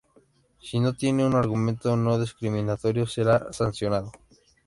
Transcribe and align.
Si 0.59 0.79
no 0.79 0.93
tiene 0.95 1.23
un 1.23 1.35
argumento 1.35 1.95
no 1.95 2.17
discriminatorio 2.19 3.05
será 3.05 3.53
sancionado. 3.53 4.11